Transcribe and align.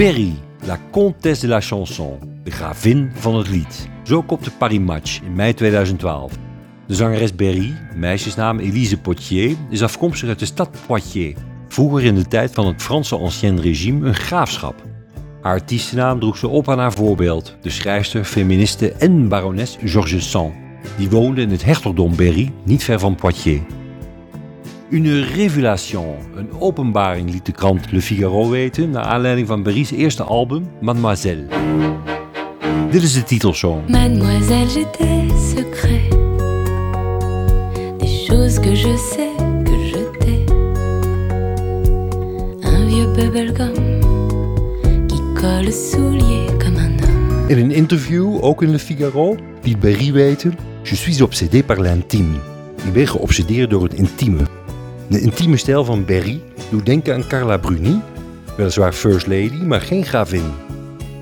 Berry, 0.00 0.32
la 0.66 0.78
comtesse 0.90 1.42
de 1.42 1.48
la 1.48 1.60
chanson, 1.60 2.18
de 2.44 2.50
gravin 2.50 3.10
van 3.14 3.36
het 3.36 3.48
lied. 3.48 3.88
Zo 4.02 4.22
kopte 4.22 4.50
Paris 4.50 4.78
Match 4.78 5.20
in 5.22 5.32
mei 5.34 5.54
2012. 5.54 6.32
De 6.86 6.94
zangeres 6.94 7.34
Berry, 7.34 7.74
meisjesnaam 7.94 8.58
Elise 8.58 8.98
Potier, 8.98 9.56
is 9.70 9.82
afkomstig 9.82 10.28
uit 10.28 10.38
de 10.38 10.44
stad 10.44 10.70
Poitiers. 10.86 11.38
Vroeger 11.68 12.04
in 12.04 12.14
de 12.14 12.26
tijd 12.26 12.52
van 12.52 12.66
het 12.66 12.82
Franse 12.82 13.16
Ancien 13.16 13.60
Regime 13.60 14.06
een 14.06 14.14
graafschap. 14.14 14.74
Haar 15.42 15.52
artiestennaam 15.52 16.20
droeg 16.20 16.36
ze 16.36 16.48
op 16.48 16.68
aan 16.68 16.78
haar 16.78 16.92
voorbeeld, 16.92 17.56
de 17.62 17.70
schrijfster, 17.70 18.24
feministe 18.24 18.92
en 18.92 19.28
barones 19.28 19.76
Georges 19.84 20.30
Sand. 20.30 20.54
Die 20.96 21.10
woonde 21.10 21.40
in 21.40 21.50
het 21.50 21.64
hertogdom 21.64 22.16
Berry, 22.16 22.52
niet 22.64 22.84
ver 22.84 22.98
van 22.98 23.14
Poitiers. 23.14 23.62
Une 24.92 25.22
révélation, 25.22 26.16
een 26.34 26.48
openbaring 26.58 27.30
liet 27.30 27.46
de 27.46 27.52
krant 27.52 27.92
Le 27.92 28.00
Figaro 28.00 28.48
weten 28.48 28.90
naar 28.90 29.02
aanleiding 29.02 29.46
van 29.46 29.62
Berry's 29.62 29.90
eerste 29.90 30.22
album 30.22 30.70
Mademoiselle. 30.80 31.46
Dit 32.90 33.02
is 33.02 33.12
de 33.12 33.22
titelsong. 33.22 33.88
Mademoiselle, 33.88 34.68
j'ai 34.68 34.86
des 34.98 35.50
secrets. 35.50 36.08
Des 37.98 38.26
choses 38.26 38.60
que 38.60 38.74
je 38.74 38.96
sais 38.96 39.32
que 39.64 39.76
je 39.86 40.18
t'ai. 40.18 40.44
Un 42.62 42.86
vieux 42.86 43.12
bubblegum 43.14 43.74
qui 45.06 45.20
colle 45.34 45.72
soulier 45.72 46.46
comme 46.58 46.76
un 46.76 46.98
homme. 47.02 47.48
In 47.48 47.58
een 47.58 47.72
interview, 47.72 48.42
ook 48.42 48.62
in 48.62 48.70
Le 48.70 48.78
Figaro, 48.78 49.36
liet 49.62 49.80
Berry 49.80 50.12
weten: 50.12 50.58
Je 50.82 50.96
suis 50.96 51.20
obsédé 51.20 51.62
par 51.62 51.80
l'intime. 51.80 52.34
Ik 52.84 52.92
ben 52.92 53.06
geobsedeerd 53.06 53.70
door 53.70 53.82
het 53.82 53.94
intieme. 53.94 54.58
De 55.10 55.20
intieme 55.20 55.56
stijl 55.56 55.84
van 55.84 56.04
Berry 56.04 56.40
doet 56.70 56.86
denken 56.86 57.14
aan 57.14 57.26
Carla 57.26 57.56
Bruni, 57.56 58.00
weliswaar 58.56 58.92
First 58.92 59.26
Lady, 59.26 59.64
maar 59.64 59.80
geen 59.80 60.04
gravin. 60.04 60.42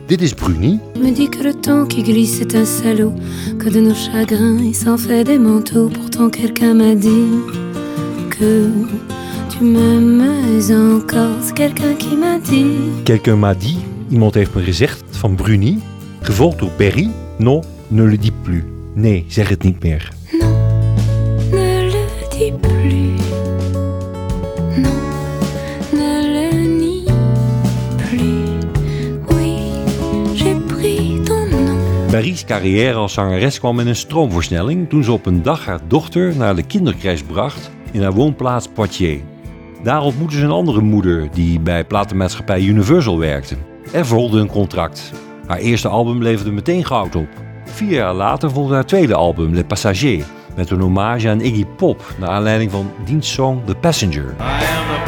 Dit 0.06 0.20
is 0.20 0.34
Bruni. 0.34 0.80
Me 1.00 1.12
dit 1.12 1.28
que 1.28 1.42
le 1.42 1.60
temps 1.60 1.94
qui 1.94 2.02
glisse 2.02 2.40
est 2.40 2.54
un 2.54 2.66
salaud, 2.66 3.14
que 3.58 3.70
de 3.70 3.80
nos 3.80 3.94
chagrins 3.94 4.60
il 4.60 4.74
s'en 4.74 4.98
fait 4.98 5.26
des 5.26 5.38
manteaux. 5.38 5.88
Pourtant 5.92 6.30
quelqu'un 6.30 6.74
m'a 6.74 6.94
dit 6.94 7.28
que 8.28 8.70
tu 9.48 9.64
m'aimes 9.64 10.22
encore. 10.70 11.54
Quelqu'un 11.54 11.94
qui 11.94 12.16
m'a 12.16 12.38
dit. 12.38 13.04
Quelqu'un 13.04 13.36
m'a 13.36 13.54
dit, 13.54 13.78
iemand 14.10 14.34
heeft 14.34 14.54
me 14.54 14.62
gezegd, 14.62 15.02
van 15.10 15.34
Bruni, 15.34 15.78
gevolgd 16.20 16.58
door 16.58 16.72
Berry. 16.76 17.10
Non, 17.38 17.62
ne 17.88 18.02
le 18.02 18.18
dis 18.18 18.32
plus. 18.42 18.64
Nee, 18.94 19.24
zeg 19.28 19.48
het 19.48 19.62
niet 19.62 19.82
meer. 19.82 20.17
Berry's 32.18 32.44
carrière 32.44 32.94
als 32.94 33.12
zangeres 33.12 33.58
kwam 33.58 33.80
in 33.80 33.86
een 33.86 33.96
stroomversnelling 33.96 34.88
toen 34.88 35.04
ze 35.04 35.12
op 35.12 35.26
een 35.26 35.42
dag 35.42 35.64
haar 35.64 35.80
dochter 35.88 36.36
naar 36.36 36.56
de 36.56 36.62
kindercrash 36.62 37.20
bracht 37.20 37.70
in 37.90 38.02
haar 38.02 38.12
woonplaats 38.12 38.68
Poitiers. 38.68 39.22
Daar 39.82 40.02
ontmoette 40.02 40.36
ze 40.36 40.44
een 40.44 40.50
andere 40.50 40.80
moeder 40.80 41.28
die 41.32 41.60
bij 41.60 41.84
platenmaatschappij 41.84 42.60
Universal 42.60 43.18
werkte. 43.18 43.56
Er 43.92 44.06
volgde 44.06 44.40
een 44.40 44.50
contract. 44.50 45.12
Haar 45.46 45.58
eerste 45.58 45.88
album 45.88 46.22
leverde 46.22 46.52
meteen 46.52 46.84
goud 46.84 47.16
op. 47.16 47.28
Vier 47.64 47.92
jaar 47.92 48.14
later 48.14 48.50
volgde 48.50 48.74
haar 48.74 48.86
tweede 48.86 49.14
album, 49.14 49.54
Les 49.54 49.64
Passagers, 49.66 50.24
met 50.56 50.70
een 50.70 50.80
hommage 50.80 51.28
aan 51.28 51.40
Iggy 51.40 51.64
Pop 51.64 52.14
naar 52.20 52.28
aanleiding 52.28 52.70
van 52.70 52.90
diens 53.04 53.32
song 53.32 53.60
The 53.66 53.74
Passenger. 53.74 54.24
I 54.24 54.24
am 54.24 54.28
the 54.28 55.02
passenger. 55.04 55.07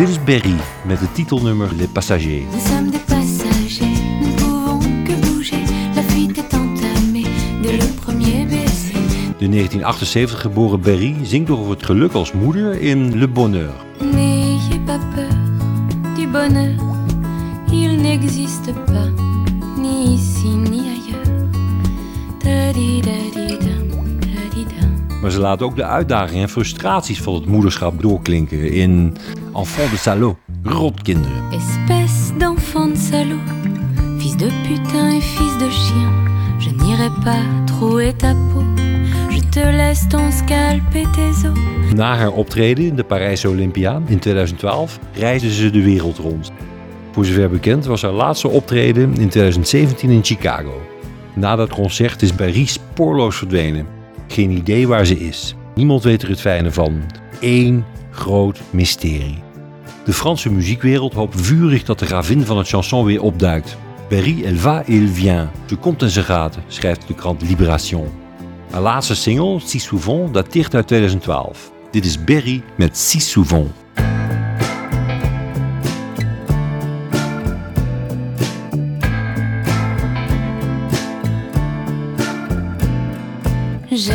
Dit 0.00 0.08
is 0.08 0.24
Berry 0.24 0.54
met 0.86 1.00
het 1.00 1.14
titelnummer 1.14 1.68
Les 1.76 1.86
Passagers. 1.86 2.44
Nous 2.52 2.68
sommes 2.68 2.90
des 2.90 3.04
passagers, 3.06 4.00
nous 4.20 4.34
pouvons 4.36 4.78
que 5.04 5.12
bouger. 5.20 5.62
La 5.94 6.02
fuite 6.02 6.38
est 6.38 6.54
entamée 6.54 7.26
dès 7.62 7.72
le 7.72 7.84
premier 8.00 8.46
baiser. 8.46 8.94
De 9.38 9.46
1978 9.46 10.40
geboren 10.40 10.80
Berry 10.80 11.16
zingt 11.22 11.50
over 11.50 11.70
het 11.70 11.84
geluk 11.84 12.12
als 12.12 12.32
moeder 12.32 12.80
in 12.80 13.18
Le 13.18 13.28
Bonheur. 13.28 13.74
N'ayez 14.00 14.80
pas 14.86 14.98
peur 15.14 15.36
du 16.16 16.26
bonheur, 16.26 16.78
il 17.72 18.00
n'existe 18.00 18.72
pas, 18.86 19.10
ni 19.76 20.14
ici 20.14 20.48
ni 20.48 20.78
ailleurs. 20.78 21.50
Da-di-da-di-dam, 22.38 22.72
da-di-dam. 22.72 23.29
Maar 25.30 25.38
ze 25.38 25.44
laat 25.44 25.62
ook 25.62 25.76
de 25.76 25.84
uitdagingen 25.84 26.42
en 26.42 26.48
frustraties 26.48 27.22
van 27.22 27.34
het 27.34 27.46
moederschap 27.46 28.02
doorklinken 28.02 28.72
in 28.72 29.16
Enfant 29.54 29.90
de 29.90 29.96
Salaud, 29.96 30.36
rotkinderen. 30.62 31.42
Espèce 31.50 32.36
d'enfant 32.38 32.94
de 32.94 33.00
salaud, 33.00 33.40
fils 34.18 34.36
de 34.36 34.48
putain 34.68 35.16
et 35.16 35.22
fils 35.22 35.58
de 35.58 35.70
chien, 35.70 36.12
je 36.58 36.70
n'irai 36.70 37.10
pas 37.24 37.64
trouer 37.64 38.16
ta 38.16 38.34
peau. 38.52 38.64
Je 39.28 39.48
te 39.48 39.72
laisse 39.72 40.06
ton 40.06 40.32
scalp 40.32 40.94
et 40.94 41.12
tes 41.12 41.48
os. 41.48 41.94
Na 41.94 42.16
haar 42.16 42.32
optreden 42.32 42.84
in 42.84 42.96
de 42.96 43.04
Parijse 43.04 43.48
Olympia 43.48 44.02
in 44.06 44.18
2012 44.18 44.98
reisde 45.12 45.52
ze 45.52 45.70
de 45.70 45.82
wereld 45.82 46.18
rond. 46.18 46.52
Voor 47.12 47.24
zover 47.24 47.50
bekend 47.50 47.86
was 47.86 48.02
haar 48.02 48.12
laatste 48.12 48.48
optreden 48.48 49.02
in 49.02 49.28
2017 49.28 50.10
in 50.10 50.24
Chicago. 50.24 50.82
Na 51.34 51.56
dat 51.56 51.68
concert 51.68 52.22
is 52.22 52.34
Berry 52.34 52.64
spoorloos 52.64 53.36
verdwenen. 53.36 53.99
Geen 54.30 54.50
idee 54.50 54.88
waar 54.88 55.06
ze 55.06 55.18
is. 55.18 55.54
Niemand 55.74 56.02
weet 56.02 56.22
er 56.22 56.28
het 56.28 56.40
fijne 56.40 56.72
van. 56.72 57.02
Eén 57.40 57.84
groot 58.10 58.60
mysterie. 58.70 59.42
De 60.04 60.12
Franse 60.12 60.52
muziekwereld 60.52 61.14
hoopt 61.14 61.40
vurig 61.40 61.84
dat 61.84 61.98
de 61.98 62.06
gravin 62.06 62.44
van 62.44 62.58
het 62.58 62.68
chanson 62.68 63.04
weer 63.04 63.22
opduikt. 63.22 63.76
Berry, 64.08 64.44
elle 64.44 64.56
va 64.56 64.84
elle 64.86 65.08
vient. 65.08 65.48
Ze 65.66 65.76
komt 65.76 66.02
en 66.02 66.10
ze 66.10 66.22
gaat, 66.22 66.58
schrijft 66.66 67.06
de 67.06 67.14
krant 67.14 67.42
Libération. 67.42 68.08
Haar 68.70 68.80
laatste 68.80 69.14
single, 69.14 69.60
Si 69.60 69.78
Souvent, 69.78 70.34
dateert 70.34 70.74
uit 70.74 70.86
2012. 70.86 71.72
Dit 71.90 72.04
is 72.04 72.24
Berry 72.24 72.62
met 72.76 72.96
Si 72.96 73.20
Souvent. 73.20 73.79
J'ai 84.02 84.12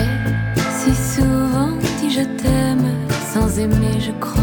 si 0.79 0.95
souvent 1.13 1.77
dit 1.99 2.09
je 2.09 2.21
t'aime 2.21 2.89
sans 3.31 3.59
aimer, 3.59 3.99
je 3.99 4.11
crois. 4.19 4.41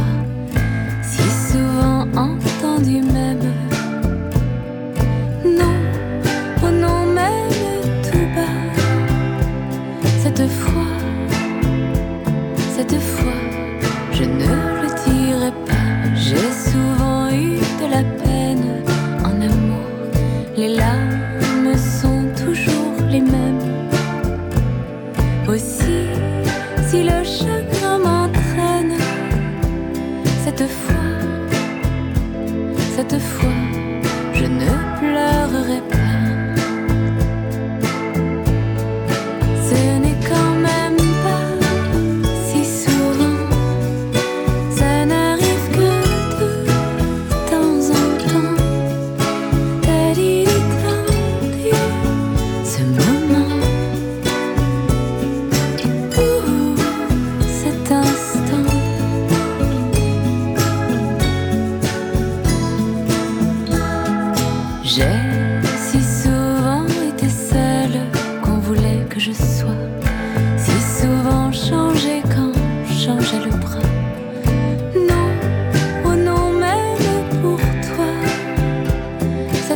Si 1.03 1.21
souvent 1.51 2.07
entendu 2.17 3.01
même. 3.01 3.53
Non, 5.45 5.75
oh 6.63 6.71
non, 6.71 7.07
même 7.07 7.51
tout 8.05 8.29
bas. 8.37 8.59
Cette 10.23 10.49
fois, 10.49 10.93
cette 12.77 13.01
fois, 13.01 13.41
je 14.13 14.23
ne 14.23 14.62
Aussi, 25.73 26.05
si 26.87 27.03
le 27.03 27.25
chagrin 27.25 27.99
m'entraîne, 27.99 28.99
cette 30.45 30.69
fois, 30.69 31.17
cette 32.95 33.19
fois, 33.19 33.49
je 34.35 34.45
ne 34.45 34.69
pleurerai 34.99 35.81
pas. 35.89 36.02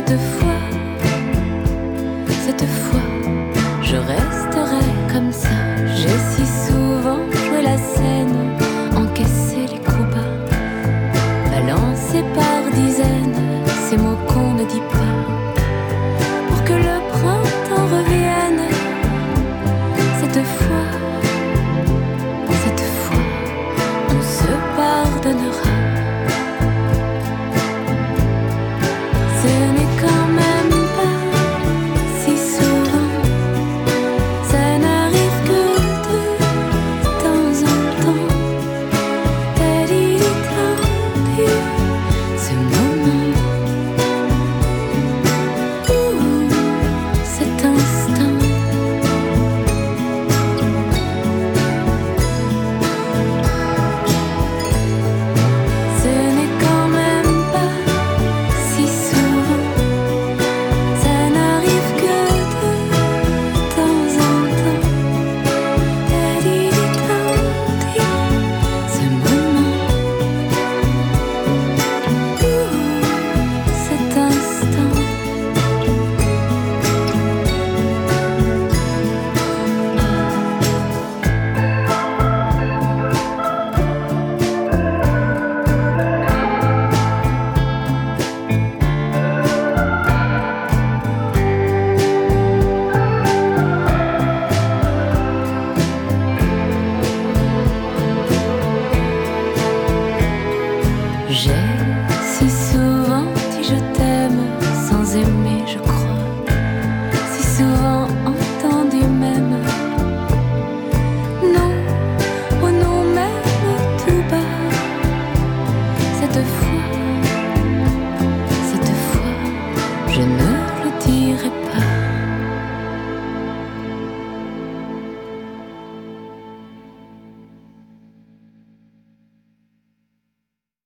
Cette 0.07 0.19
fois, 0.39 0.61
cette 2.45 2.65
fois, 2.65 3.09
je 3.83 3.97
resterai 3.97 4.85
comme 5.11 5.33
ça. 5.33 5.49
J'ai 5.97 6.17
si 6.31 6.45
souvent 6.65 7.19
joué 7.33 7.61
la 7.61 7.77
scène, 7.77 8.55
encaissé 8.95 9.67
les 9.69 9.79
combats, 9.79 10.37
balancé 11.51 12.23
par 12.33 12.71
dizaines 12.73 13.65
ces 13.89 13.97
mots 13.97 14.17
qu'on 14.29 14.53
ne 14.53 14.63
dit 14.63 14.85
pas. 14.93 15.13
Pour 16.47 16.63
que 16.63 16.73
le 16.73 16.99
printemps 17.11 17.87
revienne, 17.97 18.63
cette 20.21 20.45
fois, 20.45 20.87
cette 22.63 22.79
fois, 22.79 23.25
on 24.07 24.21
se 24.21 24.53
pardonnera. 24.77 25.86